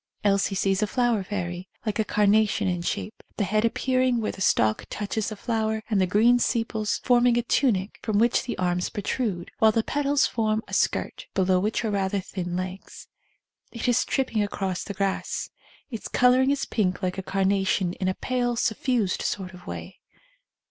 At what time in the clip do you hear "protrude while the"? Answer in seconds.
8.89-9.83